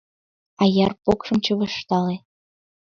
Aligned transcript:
Аяр 0.63 0.91
покшым 1.03 1.37
чывыштале. 1.45 2.15